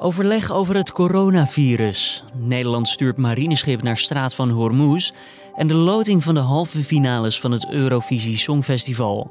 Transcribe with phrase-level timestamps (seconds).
[0.00, 2.24] Overleg over het coronavirus.
[2.34, 5.10] Nederland stuurt marineschip naar straat van Hormuz.
[5.54, 9.30] En de loting van de halve finales van het Eurovisie Songfestival.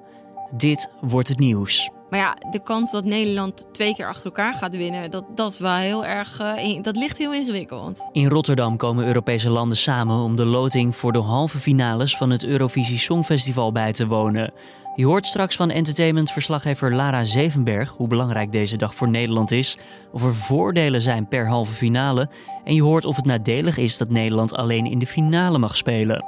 [0.56, 1.90] Dit wordt het nieuws.
[2.10, 5.60] Maar ja, de kans dat Nederland twee keer achter elkaar gaat winnen, dat, dat, is
[5.60, 8.10] wel heel erg, uh, dat ligt heel ingewikkeld.
[8.12, 12.46] In Rotterdam komen Europese landen samen om de loting voor de halve finales van het
[12.46, 14.54] Eurovisie Songfestival bij te wonen.
[14.98, 19.78] Je hoort straks van entertainmentverslaggever Lara Zevenberg hoe belangrijk deze dag voor Nederland is,
[20.12, 22.30] of er voordelen zijn per halve finale
[22.64, 26.26] en je hoort of het nadelig is dat Nederland alleen in de finale mag spelen.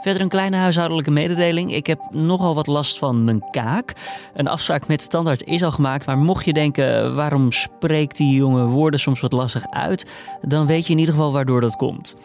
[0.00, 1.74] Verder een kleine huishoudelijke mededeling.
[1.74, 3.92] Ik heb nogal wat last van mijn kaak.
[4.34, 8.64] Een afspraak met standaard is al gemaakt, maar mocht je denken waarom spreekt die jonge
[8.64, 12.16] woorden soms wat lastig uit, dan weet je in ieder geval waardoor dat komt.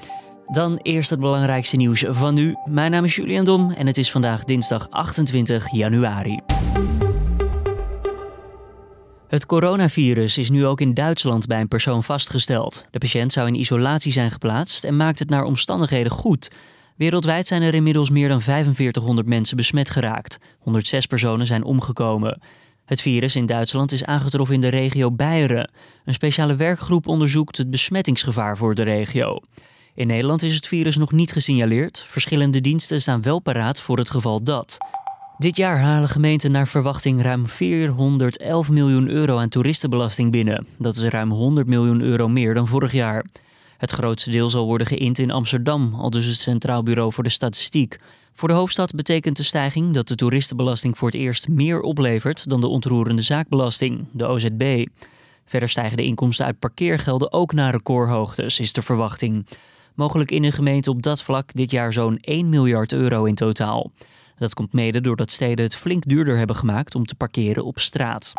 [0.51, 2.55] Dan eerst het belangrijkste nieuws van nu.
[2.65, 6.39] Mijn naam is Julian Dom en het is vandaag dinsdag 28 januari.
[9.27, 12.87] Het coronavirus is nu ook in Duitsland bij een persoon vastgesteld.
[12.91, 16.51] De patiënt zou in isolatie zijn geplaatst en maakt het naar omstandigheden goed.
[16.95, 20.37] Wereldwijd zijn er inmiddels meer dan 4500 mensen besmet geraakt.
[20.59, 22.41] 106 personen zijn omgekomen.
[22.85, 25.71] Het virus in Duitsland is aangetroffen in de regio Beieren.
[26.05, 29.39] Een speciale werkgroep onderzoekt het besmettingsgevaar voor de regio.
[29.99, 32.05] In Nederland is het virus nog niet gesignaleerd.
[32.07, 34.77] Verschillende diensten staan wel paraat voor het geval dat.
[35.37, 40.67] Dit jaar halen gemeenten naar verwachting ruim 411 miljoen euro aan toeristenbelasting binnen.
[40.77, 43.25] Dat is ruim 100 miljoen euro meer dan vorig jaar.
[43.77, 47.29] Het grootste deel zal worden geïnd in Amsterdam, al dus het Centraal Bureau voor de
[47.29, 47.99] Statistiek.
[48.33, 52.61] Voor de hoofdstad betekent de stijging dat de toeristenbelasting voor het eerst meer oplevert dan
[52.61, 54.85] de ontroerende zaakbelasting, de OZB.
[55.45, 59.45] Verder stijgen de inkomsten uit parkeergelden ook naar recordhoogtes, is de verwachting.
[59.99, 63.91] Mogelijk in een gemeente op dat vlak dit jaar zo'n 1 miljard euro in totaal.
[64.37, 68.33] Dat komt mede doordat steden het flink duurder hebben gemaakt om te parkeren op straat.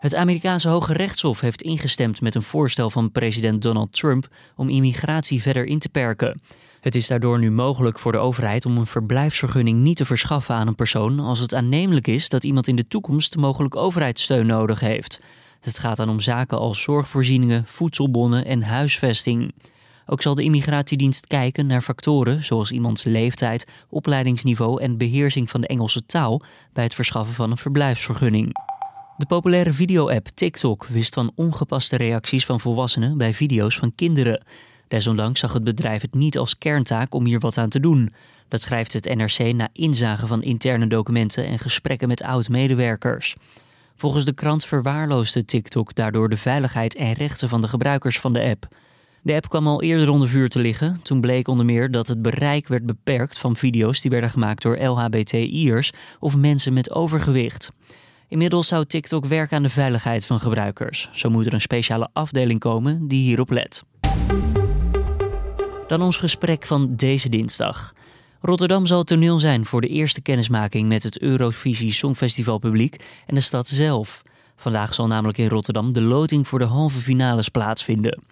[0.00, 5.42] Het Amerikaanse Hoge Rechtshof heeft ingestemd met een voorstel van president Donald Trump om immigratie
[5.42, 6.40] verder in te perken.
[6.80, 10.66] Het is daardoor nu mogelijk voor de overheid om een verblijfsvergunning niet te verschaffen aan
[10.66, 15.20] een persoon als het aannemelijk is dat iemand in de toekomst mogelijk overheidssteun nodig heeft.
[15.60, 19.52] Het gaat dan om zaken als zorgvoorzieningen, voedselbonnen en huisvesting.
[20.12, 25.66] Ook zal de immigratiedienst kijken naar factoren zoals iemands leeftijd, opleidingsniveau en beheersing van de
[25.66, 28.52] Engelse taal bij het verschaffen van een verblijfsvergunning.
[29.16, 34.44] De populaire video-app TikTok wist van ongepaste reacties van volwassenen bij video's van kinderen.
[34.88, 38.12] Desondanks zag het bedrijf het niet als kerntaak om hier wat aan te doen.
[38.48, 43.36] Dat schrijft het NRC na inzage van interne documenten en gesprekken met oud-medewerkers.
[43.96, 48.42] Volgens de krant verwaarloosde TikTok daardoor de veiligheid en rechten van de gebruikers van de
[48.42, 48.68] app.
[49.22, 51.02] De app kwam al eerder onder vuur te liggen.
[51.02, 54.78] Toen bleek onder meer dat het bereik werd beperkt van video's die werden gemaakt door
[54.78, 57.72] LHBTI'ers of mensen met overgewicht.
[58.28, 61.08] Inmiddels zou TikTok werken aan de veiligheid van gebruikers.
[61.12, 63.84] Zo moet er een speciale afdeling komen die hierop let.
[65.86, 67.92] Dan ons gesprek van deze dinsdag.
[68.40, 73.40] Rotterdam zal toneel zijn voor de eerste kennismaking met het Eurovisie Songfestival publiek en de
[73.40, 74.22] stad zelf.
[74.56, 78.22] Vandaag zal namelijk in Rotterdam de loting voor de halve finales plaatsvinden.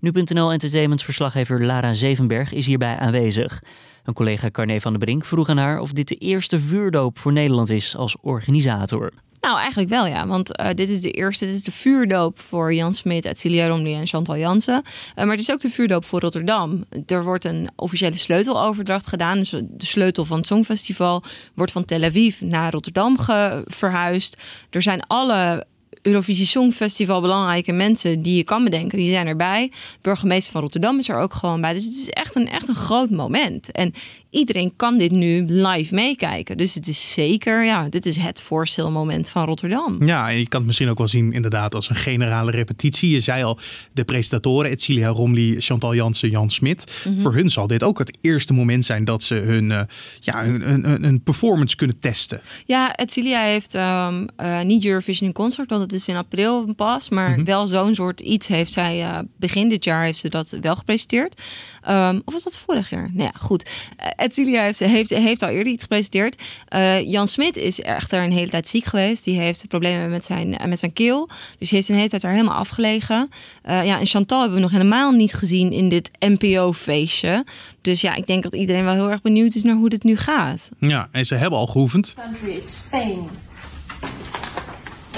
[0.00, 3.62] Nu.nl Entertainment-verslaggever Lara Zevenberg is hierbij aanwezig.
[4.04, 7.32] Een collega Carne van der Brink vroeg aan haar of dit de eerste vuurdoop voor
[7.32, 9.12] Nederland is als organisator.
[9.40, 10.26] Nou, eigenlijk wel ja.
[10.26, 13.94] Want uh, dit is de eerste, dit is de vuurdoop voor Jan Smit, Celia Romney
[13.94, 14.82] en Chantal Jansen.
[14.84, 16.84] Uh, maar het is ook de vuurdoop voor Rotterdam.
[17.06, 19.38] Er wordt een officiële sleuteloverdracht gedaan.
[19.38, 21.22] Dus de sleutel van het Songfestival
[21.54, 23.16] wordt van Tel Aviv naar Rotterdam
[23.64, 24.36] verhuisd.
[24.70, 25.66] Er zijn alle
[26.08, 29.72] Eurovisie Songfestival belangrijke mensen die je kan bedenken, die zijn erbij.
[30.00, 31.72] Burgemeester van Rotterdam is er ook gewoon bij.
[31.72, 33.72] Dus het is echt een, echt een groot moment.
[33.72, 33.94] En
[34.30, 36.56] iedereen kan dit nu live meekijken.
[36.56, 40.06] Dus het is zeker, ja, dit is het voorstelmoment van Rotterdam.
[40.06, 43.10] Ja, en je kan het misschien ook wel zien inderdaad als een generale repetitie.
[43.10, 43.58] Je zei al,
[43.92, 46.92] de presentatoren, Etcilia Romli, Chantal Jansen, Jan Smit.
[47.04, 47.20] Mhm.
[47.20, 49.80] Voor hun zal dit ook het eerste moment zijn dat ze hun, uh,
[50.20, 52.40] ja, hun, hun, performance kunnen testen.
[52.64, 57.08] Ja, Etcilia heeft um, uh, niet Eurovision in Concert, want het is in april pas.
[57.08, 57.44] Maar mhm.
[57.44, 61.42] wel zo'n soort iets heeft zij, uh, begin dit jaar heeft ze dat wel gepresenteerd.
[61.88, 63.10] Um, of was dat vorig jaar?
[63.12, 63.70] Nou ja, goed.
[64.16, 66.42] Etcilia heeft, heeft, heeft al eerder iets gepresenteerd.
[66.74, 69.24] Uh, Jan Smit is echter een hele tijd ziek geweest.
[69.24, 71.28] Die heeft problemen met zijn, met zijn keel.
[71.58, 73.28] Dus hij heeft een hele tijd er helemaal afgelegen.
[73.68, 77.44] Uh, ja, en Chantal hebben we nog helemaal niet gezien in dit NPO-feestje.
[77.80, 80.16] Dus ja, ik denk dat iedereen wel heel erg benieuwd is naar hoe dit nu
[80.16, 80.70] gaat.
[80.78, 82.14] Ja, en ze hebben al geoefend.
[82.14, 83.28] Country is Spain.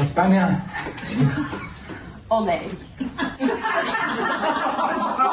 [0.00, 0.62] España.
[2.28, 2.60] Olé.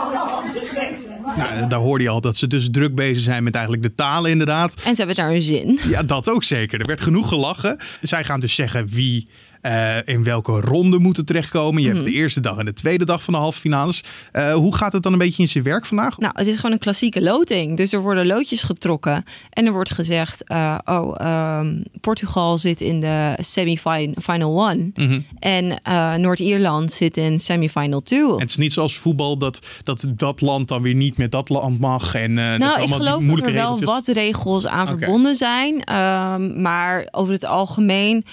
[1.35, 4.31] Nou, daar hoorde je al dat ze dus druk bezig zijn met eigenlijk de talen
[4.31, 4.73] inderdaad.
[4.73, 5.79] En ze hebben daar een zin.
[5.89, 6.79] Ja, dat ook zeker.
[6.79, 7.77] Er werd genoeg gelachen.
[8.01, 9.27] Zij gaan dus zeggen wie
[9.61, 11.81] eh, in welke ronde moet het terechtkomen.
[11.81, 14.03] Je hebt de eerste dag en de tweede dag van de halve finales.
[14.31, 16.17] Eh, hoe gaat het dan een beetje in zijn werk vandaag?
[16.17, 17.77] Nou, het is gewoon een klassieke loting.
[17.77, 19.23] Dus er worden loodjes getrokken.
[19.49, 24.91] En er wordt gezegd: eh, Oh, ehm, Portugal zit in de semi-final one.
[24.93, 25.19] Mhm.
[25.39, 25.81] En
[26.21, 28.39] Noord-Ierland zit in semi-final two.
[28.39, 31.79] Het is niet zoals voetbal dat dat, dat land dan weer niet met dat land
[31.79, 32.15] mag.
[32.15, 33.87] En, dat Nou, ik geloof dat er wel regeltjes.
[33.87, 35.83] wat regels aan verbonden zijn.
[35.83, 38.25] Ehm, maar over het algemeen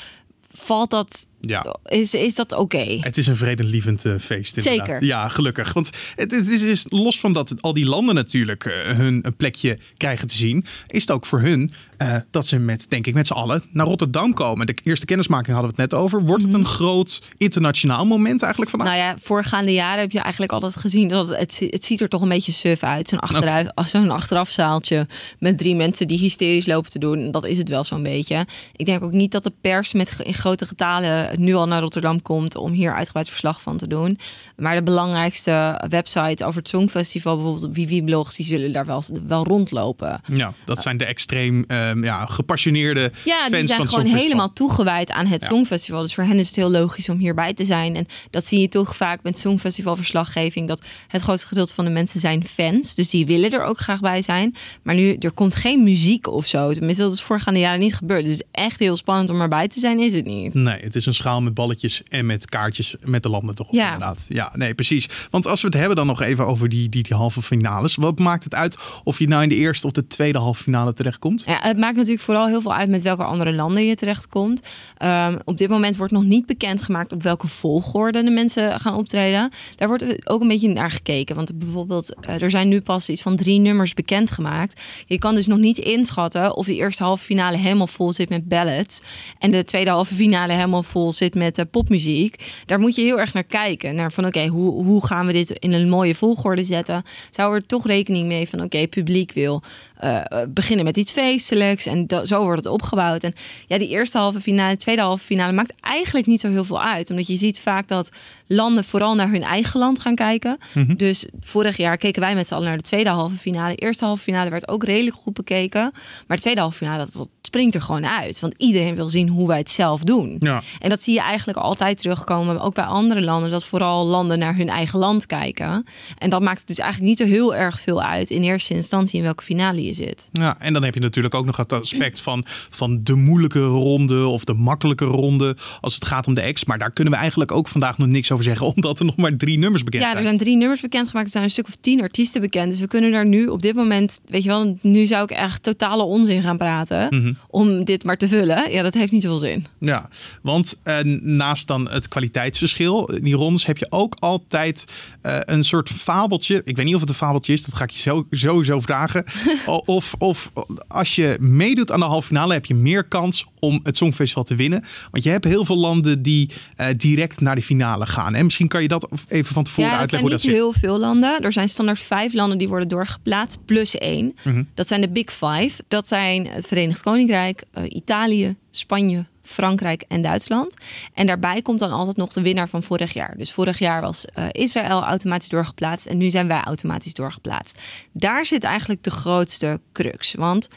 [0.55, 1.77] valt dat, Ja.
[1.85, 2.99] is, is dat oké.
[3.01, 4.87] Het is een vredelievend eh, feest inderdaad.
[4.87, 5.05] Zeker.
[5.05, 5.73] Ja, gelukkig.
[5.73, 9.37] Want het, het is, is los van dat al die landen natuurlijk eh, hun een
[9.37, 13.15] plekje krijgen te zien, is het ook voor hun eh, dat ze met, denk ik,
[13.15, 14.67] met z'n allen naar Rotterdam komen.
[14.67, 16.23] De eerste kennismaking hadden we het net over.
[16.23, 18.89] Wordt het een groot internationaal moment eigenlijk vandaag?
[18.89, 18.99] Mhm.
[18.99, 22.23] Nou ja, voorgaande jaren heb je eigenlijk altijd gezien dat het, het, ziet er toch
[22.23, 23.09] een beetje suf uit.
[23.09, 25.07] Zo'n achteruit, zo'n achterafzaaltje
[25.39, 27.31] met drie mensen die hysterisch lopen te doen.
[27.31, 28.47] Dat is het wel zo'n beetje.
[28.77, 32.23] Ik denk ook niet dat de pers met in grote getalen nu al naar Rotterdam
[32.23, 34.19] komt om hier uitgebreid verslag van te doen.
[34.57, 40.21] Maar de belangrijkste websites over het Songfestival, bijvoorbeeld Vivi-blogs, die zullen daar wel, wel rondlopen.
[40.33, 44.53] ja, dat zijn de extreem ehm, ja, gepassioneerde Ja, fans die zijn van gewoon helemaal
[44.53, 45.47] toegewijd aan het Ja.
[45.49, 46.03] Songfestival.
[46.03, 47.97] Dus voor hen is het heel logisch om hierbij te zijn.
[47.97, 50.69] En dat zie je toch vaak met Songfestival-verslaggeving.
[50.69, 52.95] Dat het grootste gedeelte van de mensen zijn fans.
[52.95, 54.55] Dus die willen er ook graag bij zijn.
[54.83, 56.73] Maar nu, er komt geen muziek of zo.
[56.73, 58.25] Tenminste, dat is voorgaande jaren niet gebeurd.
[58.25, 60.55] Dus echt heel spannend om erbij te zijn, is het niet.
[60.55, 63.85] Nee, het is een schaal met balletjes en met kaartjes met de landen toch Ja.
[63.93, 64.25] inderdaad.
[64.29, 65.09] Ja, nee, precies.
[65.31, 67.95] Want als we het hebben dan nog even over die, die, die halve finales.
[67.95, 70.93] Wat maakt het uit of je nou in de eerste of de tweede halve finale
[70.93, 71.43] terechtkomt?
[71.47, 74.61] Ja, het maakt natuurlijk vooral heel veel uit met welke andere landen je terechtkomt.
[74.97, 79.51] Ehm, op dit moment wordt nog niet bekendgemaakt op welke volgorde de mensen gaan optreden.
[79.77, 81.37] Daar wordt ook een beetje naar gekeken.
[81.37, 84.81] Want bijvoorbeeld, eh, er zijn nu pas iets van drie nummers bekendgemaakt.
[85.07, 88.49] Je kan dus nog niet inschatten of de eerste halve finale helemaal vol zit met
[88.49, 89.03] ballads.
[89.39, 92.63] En de tweede halve finale helemaal vol zit met eh, popmuziek.
[92.67, 93.95] Daar moet je heel erg naar kijken.
[93.95, 97.03] Naar van oké, hoe, hoe gaan we dit in een mooie volgorde zetten?
[97.31, 99.63] Zou er toch rekening mee van oké, publiek wil
[99.95, 101.87] eh, beginnen met iets feestelijks.
[101.87, 103.23] En zo wordt het opgebouwd.
[103.23, 103.35] En
[103.67, 107.11] ja, die eerste halve finale, tweede halve finale maakt eigenlijk niet zo heel veel uit.
[107.11, 108.11] Omdat je ziet vaak dat
[108.47, 110.59] landen vooral naar hun eigen land gaan kijken.
[110.97, 113.75] Dus vorig jaar keken wij met z'n allen naar de tweede halve finale.
[113.75, 115.93] De eerste halve finale werd ook redelijk goed bekeken.
[116.27, 118.41] Maar de tweede halve finale, dat, dat springt er gewoon uit.
[118.41, 120.37] Want iedereen wil zien hoe wij het zelf doen.
[120.39, 120.63] Ja.
[120.79, 124.57] En dat zie je eigenlijk altijd terugkomen, ook bij andere landen, dat vooral landen naar
[124.57, 125.87] hun eigen land kijken.
[126.19, 129.19] En dat maakt het dus eigenlijk niet zo heel erg veel uit in eerste instantie
[129.19, 130.29] in welke finale zit.
[130.33, 134.27] Ja, en dan heb je natuurlijk ook nog het aspect van, van de moeilijke ronde
[134.27, 136.65] of de makkelijke ronde als het gaat om de ex.
[136.65, 139.37] Maar daar kunnen we eigenlijk ook vandaag nog niks over zeggen, omdat er nog maar
[139.37, 140.19] drie nummers bekend Ja, zijn.
[140.23, 141.27] er zijn drie nummers bekendgemaakt.
[141.27, 142.71] Er zijn een stuk of tien artiesten bekend.
[142.71, 145.63] Dus we kunnen daar nu op dit moment, weet je wel, nu zou ik echt
[145.63, 147.33] totale onzin gaan praten Mhm.
[147.49, 148.71] om dit maar te vullen.
[148.71, 149.67] Ja, dat heeft niet zoveel zin.
[149.79, 150.09] Ja,
[150.43, 154.85] want eh, naast dan het kwaliteitsverschil in die rondes heb je ook altijd
[155.23, 156.63] eh, een soort fabeltje.
[156.65, 159.25] Ik weet niet of het een fabeltje is, dat ga ik je zo, sowieso vragen.
[159.81, 160.51] Of, of
[160.89, 164.55] als je meedoet aan de halve finale heb je meer kans om het Songfestival te
[164.55, 164.85] winnen.
[165.11, 168.35] Want je hebt heel veel landen die eh, direct naar de finale gaan.
[168.35, 170.83] En misschien kan je dat even van tevoren Ja, zijn uitleggen niet hoe dat zit.
[170.83, 171.41] heel veel landen.
[171.41, 174.35] Er zijn standaard vijf landen die worden doorgeplaatst, plus één.
[174.45, 174.63] Mhm.
[174.75, 175.83] Dat zijn de Big Five.
[175.89, 180.75] Dat zijn het Verenigd Koninkrijk, eh, Italië, Spanje, Frankrijk en Duitsland.
[181.15, 183.35] En daarbij komt dan altijd nog de winnaar van vorig jaar.
[183.37, 187.79] Dus vorig jaar was eh, Israël automatisch doorgeplaatst en nu zijn wij automatisch doorgeplaatst.
[188.13, 190.35] Daar zit eigenlijk de grootste crux.
[190.35, 190.69] Want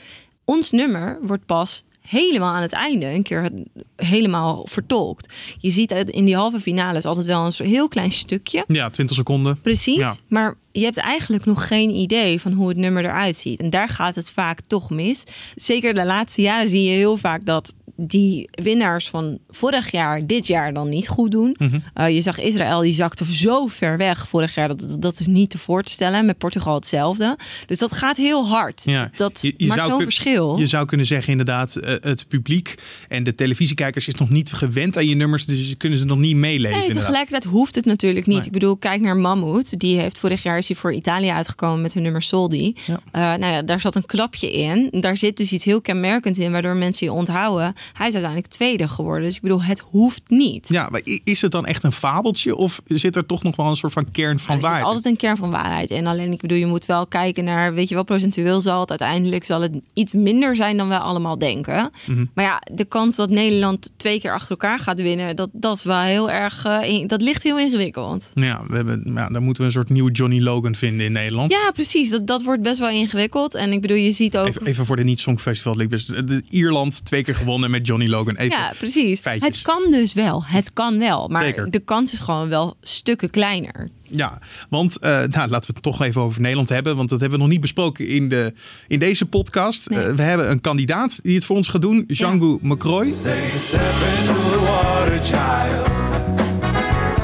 [0.45, 3.49] ons nummer wordt pas helemaal aan het einde een keer
[3.95, 5.33] helemaal vertolkt.
[5.57, 8.63] Je ziet in die halve finales altijd wel een heel klein stukje.
[8.67, 9.61] Ja, 20 seconden.
[9.61, 10.15] Precies, Ja.
[10.27, 13.59] maar je hebt eigenlijk nog geen idee van hoe het nummer eruit ziet.
[13.59, 15.23] En daar gaat het vaak toch mis.
[15.55, 20.47] Zeker de laatste jaren zie je heel vaak dat die winnaars van vorig jaar dit
[20.47, 21.55] jaar dan niet goed doen.
[21.59, 21.79] Mhm.
[21.93, 24.67] Eh, je zag Israël, die zakte zo ver weg vorig jaar.
[24.67, 26.25] Dat, dat is niet te voor te stellen.
[26.25, 27.37] Met Portugal hetzelfde.
[27.65, 28.81] Dus dat gaat heel hard.
[28.85, 29.11] Ja.
[29.15, 30.57] Dat Je- je maakt wel kun- verschil.
[30.57, 32.75] Je zou kunnen zeggen inderdaad, eh, het publiek
[33.07, 36.35] en de televisiekijkers is nog niet gewend aan je nummers, dus kunnen ze nog niet
[36.35, 36.79] meeleven.
[36.79, 38.35] Nee, tegelijkertijd hoeft het natuurlijk niet.
[38.37, 38.45] Nee.
[38.45, 39.79] Ik bedoel, kijk naar Mammoet.
[39.79, 42.75] Die heeft vorig jaar is hij voor Italië uitgekomen met hun nummer Soldi.
[42.85, 42.99] Ja.
[43.11, 44.87] Eh, nou ja, daar zat een klapje in.
[44.99, 47.73] Daar zit dus iets heel kenmerkends in, waardoor mensen je onthouden.
[47.93, 49.23] Hij is uiteindelijk tweede geworden.
[49.23, 50.69] Dus ik bedoel, het hoeft niet.
[50.69, 53.75] Ja, maar is het dan echt een fabeltje of zit er toch nog wel een
[53.75, 54.85] soort van kern van er zit waarheid?
[54.85, 56.07] altijd een kern van waarheid in.
[56.07, 59.45] Alleen ik bedoel, je moet wel kijken naar, weet je wel, procentueel zal het uiteindelijk
[59.45, 61.91] zal het iets minder zijn dan wij allemaal denken.
[62.05, 62.25] Mhm.
[62.33, 65.83] Maar ja, de kans dat Nederland twee keer achter elkaar gaat winnen, dat, dat is
[65.83, 68.31] wel heel erg, eh, dat ligt heel ingewikkeld.
[68.33, 71.51] Ja, we hebben, ja, dan moeten we een soort nieuwe Johnny Logan vinden in Nederland.
[71.51, 72.09] Ja, precies.
[72.09, 73.55] Dat, dat wordt best wel ingewikkeld.
[73.55, 74.47] En ik bedoel, je ziet ook.
[74.47, 75.87] Even, even voor de niet Songfestival.
[75.87, 78.35] Dus de Ierland twee keer gewonnen met Johnny Logan.
[78.35, 79.19] Even ja, precies.
[79.19, 79.55] feitjes.
[79.55, 80.43] Het kan dus wel.
[80.45, 81.27] Het kan wel.
[81.27, 81.71] Maar Zeker.
[81.71, 83.89] de kans is gewoon wel stukken kleiner.
[84.09, 86.95] Ja, want eh, nou, laten we het toch even over Nederland hebben.
[86.95, 88.53] Want dat hebben we nog niet besproken in, de,
[88.87, 89.89] in deze podcast.
[89.89, 89.99] Nee.
[89.99, 92.03] Eh, we hebben een kandidaat die het voor ons gaat doen.
[92.07, 93.09] Django McCroy.
[93.09, 93.81] Say to step
[94.17, 95.87] into the water, child.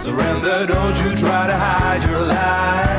[0.04, 2.93] Surrender, don't you try to hide your lies.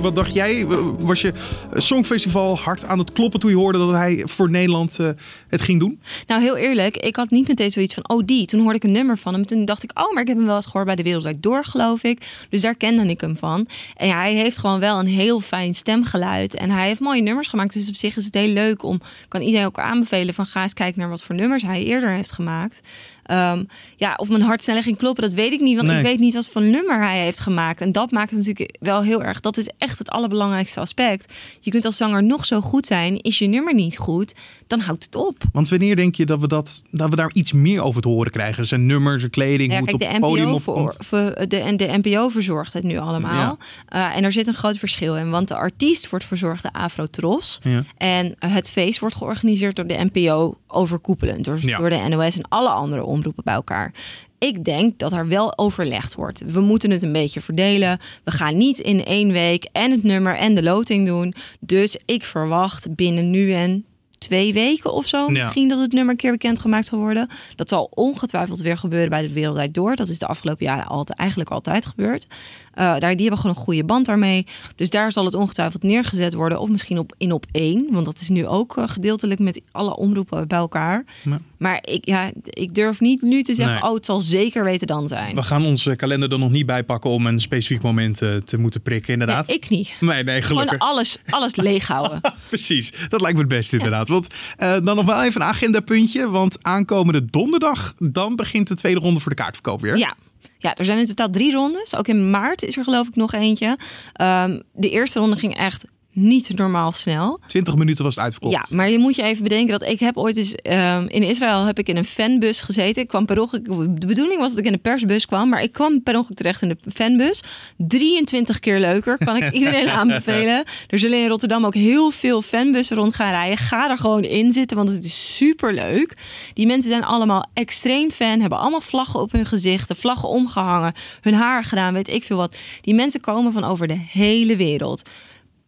[0.00, 0.66] Wat, dacht jij?
[0.98, 1.32] Was je
[1.72, 5.08] Songfestival hard aan het kloppen toen je hoorde dat hij voor Nederland eh,
[5.48, 6.00] het ging doen?
[6.26, 8.46] Nou, heel eerlijk, ik had niet meteen zoiets van, oh die.
[8.46, 9.46] Toen hoorde ik een nummer van hem.
[9.46, 11.64] Toen dacht ik, oh, maar ik heb hem wel eens gehoord bij De Wereld Door,
[11.64, 12.46] geloof ik.
[12.50, 13.68] Dus daar kende ik hem van.
[13.96, 16.54] En ja, hij heeft gewoon wel een heel fijn stemgeluid.
[16.54, 17.72] En hij heeft mooie nummers gemaakt.
[17.72, 20.74] Dus op zich is het heel leuk om, kan iedereen ook aanbevelen van, ga eens
[20.74, 22.80] kijken naar wat voor nummers hij eerder heeft gemaakt.
[23.26, 23.64] Ehm,
[23.96, 25.76] ja, of mijn hart sneller ging kloppen, dat weet ik niet.
[25.76, 25.96] Want Nee.
[25.98, 27.80] ik weet niet wat voor nummer hij heeft gemaakt.
[27.80, 29.40] En dat maakt het natuurlijk wel heel erg.
[29.40, 31.32] Dat is echt het allerbelangrijkste aspect.
[31.60, 33.20] Je kunt als zanger nog zo goed zijn.
[33.20, 34.34] Is je nummer niet goed,
[34.66, 35.36] dan houdt het op.
[35.52, 38.32] Want wanneer denk je dat we, dat, dat we daar iets meer over te horen
[38.32, 38.66] krijgen?
[38.66, 41.50] Zijn nummers, zijn kleding, Ja, hoe het op de het podium NPO, voor, opkomt?
[41.50, 43.58] de, en de NPO verzorgt het nu allemaal.
[43.88, 45.30] Eh, en daar zit een groot verschil in.
[45.30, 47.58] Want de artiest wordt verzorgd de Afro Tros.
[47.62, 47.84] Ja.
[47.96, 51.44] En het feest wordt georganiseerd door de NPO overkoepelend.
[51.44, 53.92] Door, door de NOS en alle andere omroepen bij elkaar.
[54.38, 56.52] Ik denk dat er wel overlegd wordt.
[56.52, 57.98] We moeten het een beetje verdelen.
[58.24, 61.34] We gaan niet in één week en het nummer en de loting doen.
[61.60, 63.84] Dus ik verwacht binnen nu en
[64.18, 65.28] twee weken of zo Ja.
[65.30, 67.28] misschien dat het nummer een keer bekendgemaakt zal worden.
[67.56, 69.96] Dat zal ongetwijfeld weer gebeuren bij de Wereldwijd Door.
[69.96, 72.26] Dat is de afgelopen jaren altijd, eigenlijk altijd gebeurd.
[72.74, 74.46] Eh, daar, die hebben gewoon een goede band daarmee.
[74.76, 76.60] Dus daar zal het ongetwijfeld neergezet worden.
[76.60, 77.86] Of misschien op, in op één.
[77.90, 81.04] Want dat is nu ook eh, gedeeltelijk met alle omroepen bij elkaar.
[81.24, 81.40] Ja.
[81.58, 83.84] Maar ik, ja, ik durf niet nu te zeggen, Nee.
[83.84, 85.34] oh, het zal zeker weten dan zijn.
[85.34, 88.58] We gaan onze kalender er nog niet bij pakken om een specifiek moment eh, te
[88.58, 89.46] moeten prikken, inderdaad.
[89.46, 89.94] Nee, ik niet.
[90.00, 90.72] Nee, nee, gelukkig.
[90.78, 92.20] Gewoon alles, alles leeghouden.
[92.48, 94.05] Precies, dat lijkt me het beste inderdaad.
[94.08, 96.30] Want eh, dan nog wel even een agendapuntje.
[96.30, 99.96] Want aankomende donderdag, dan begint de tweede ronde voor de kaartverkoop weer.
[99.96, 100.14] Ja.
[100.58, 101.96] Ja, er zijn in totaal drie rondes.
[101.96, 103.78] Ook in maart is er geloof ik nog eentje.
[104.12, 105.84] Ehm, de eerste ronde ging echt
[106.16, 107.40] niet normaal snel.
[107.46, 108.68] 20 minuten was het uitverkocht.
[108.68, 111.64] Ja, maar je moet je even bedenken dat ik heb ooit eens ehm, in Israël
[111.64, 113.02] heb ik in een fanbus gezeten.
[113.02, 113.64] Ik kwam per ongeluk,
[114.00, 116.62] de bedoeling was dat ik in de persbus kwam, maar ik kwam per ongeluk terecht
[116.62, 117.42] in de fanbus.
[117.76, 120.64] 23 keer leuker, kan ik iedereen aanbevelen.
[120.88, 123.58] Er zullen in Rotterdam ook heel veel fanbussen rond gaan rijden.
[123.58, 126.16] Ga er gewoon in zitten, want het is super leuk.
[126.54, 131.34] Die mensen zijn allemaal extreem fan, hebben allemaal vlaggen op hun gezichten, vlaggen omgehangen, hun
[131.34, 132.56] haar gedaan, weet ik veel wat.
[132.80, 135.02] Die mensen komen van over de hele wereld.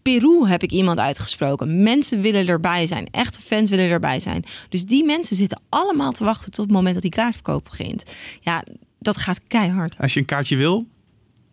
[0.08, 1.82] Peru heb ik iemand uitgesproken.
[1.82, 3.08] Mensen willen erbij zijn.
[3.10, 4.44] Echte fans willen erbij zijn.
[4.68, 8.02] Dus die mensen zitten allemaal te wachten tot het moment dat die kaartverkoop begint.
[8.40, 8.64] Ja,
[8.98, 9.96] dat gaat keihard.
[9.98, 10.86] Als je een kaartje wil,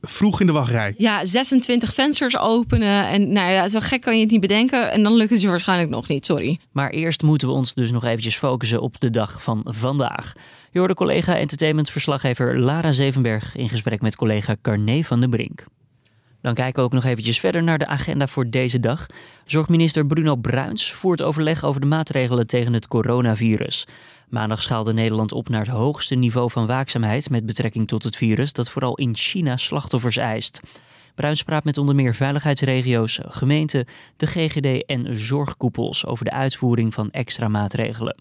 [0.01, 0.93] vroeg in de wachtrij.
[0.97, 3.07] Ja, 26 vensters openen.
[3.07, 4.91] En nou ja, zo gek kan je het niet bedenken.
[4.91, 6.25] En dan lukt het je waarschijnlijk nog niet.
[6.25, 6.59] Sorry.
[6.71, 10.33] Maar eerst moeten we ons dus nog eventjes focussen op de dag van vandaag.
[10.71, 15.65] Je hoorde collega entertainmentverslaggever Lara Zevenberg in gesprek met collega Carné van den Brink.
[16.45, 19.05] Dan kijken we ook nog eventjes verder naar de agenda voor deze dag.
[19.45, 23.87] Zorgminister Bruno Bruins voert overleg over de maatregelen tegen het coronavirus.
[24.29, 28.53] Maandag schaalde Nederland op naar het hoogste niveau van waakzaamheid met betrekking tot het virus
[28.53, 30.59] dat vooral in China slachtoffers eist.
[31.15, 33.85] Bruins praat met onder meer veiligheidsregio's, gemeenten,
[34.17, 38.15] de GGD en zorgkoepels over de uitvoering van extra maatregelen.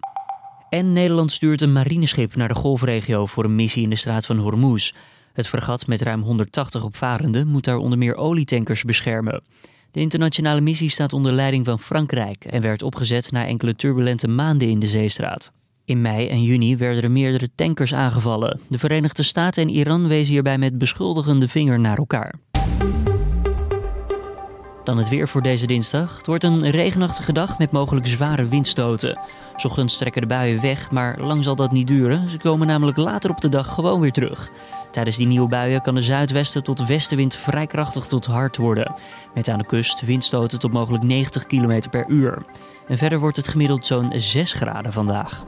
[0.68, 4.38] En Nederland stuurt een marineschip naar de golfregio voor een missie in de straat van
[4.38, 4.92] Hormuz.
[5.34, 9.42] Het fregat met ruim 180 opvarenden moet daar onder meer olietankers beschermen.
[9.90, 14.68] De internationale missie staat onder leiding van Frankrijk en werd opgezet na enkele turbulente maanden
[14.68, 15.52] in de zeestraat.
[15.84, 18.60] In mei en juni werden er meerdere tankers aangevallen.
[18.68, 22.34] De Verenigde Staten en Iran wezen hierbij met beschuldigende vinger naar elkaar.
[24.84, 26.16] Dan het weer voor deze dinsdag.
[26.16, 29.18] Het wordt een regenachtige dag met mogelijk zware windstoten.
[29.64, 32.30] Ochtends trekken de buien weg, maar lang zal dat niet duren.
[32.30, 34.50] Ze komen namelijk later op de dag gewoon weer terug.
[34.90, 38.94] Tijdens die nieuwe buien kan de zuidwesten tot westenwind vrij krachtig tot hard worden.
[39.34, 42.44] Met aan de kust windstoten tot mogelijk 90 km per uur.
[42.88, 45.44] En verder wordt het gemiddeld zo'n 6 graden vandaag.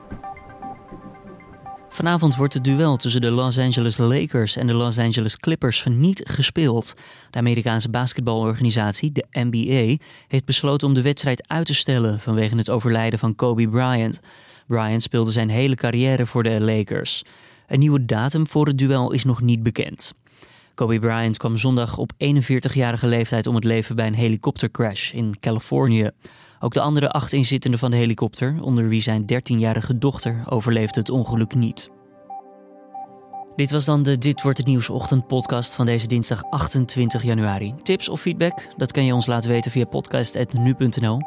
[1.97, 6.23] Vanavond wordt het duel tussen de Los Angeles Lakers en de Los Angeles Clippers niet
[6.25, 6.95] gespeeld.
[7.31, 12.71] De Amerikaanse basketbalorganisatie, de NBA, heeft besloten om de wedstrijd uit te stellen vanwege het
[12.71, 14.21] overlijden van Kobe Bryant.
[14.67, 17.23] Bryant speelde zijn hele carrière voor de Lakers.
[17.67, 20.15] Een nieuwe datum voor het duel is nog niet bekend.
[20.75, 26.11] Kobe Bryant kwam zondag op 41-jarige leeftijd om het leven bij een helikoptercrash in Californië.
[26.61, 31.11] Ook de andere acht inzittenden van de helikopter, onder wie zijn 13-jarige dochter, overleefde het
[31.11, 31.91] ongeluk niet.
[33.57, 37.75] Dit was dan de Dit wordt het nieuws ochtendpodcast van deze dinsdag 28 januari.
[37.83, 38.69] Tips of feedback?
[38.77, 41.21] Dat kan je ons laten weten via podcast.nu.nl.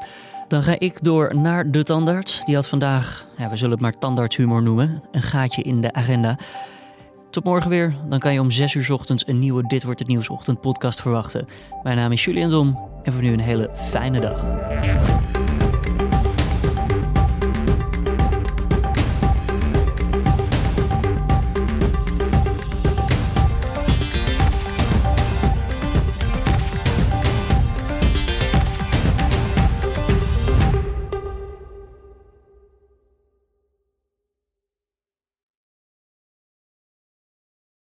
[0.48, 2.46] Dan ga ik door naar de tandarts.
[2.46, 6.38] Die had vandaag, ja, we zullen het maar tandartshumor noemen, een gaatje in de agenda.
[7.30, 7.96] Tot morgen weer.
[8.10, 11.48] Dan kan je om 6 uur ochtends een nieuwe Dit wordt het nieuws ochtendpodcast verwachten.
[11.84, 14.46] Mijn naam is Julian Dom en voor nu een hele fijne dag.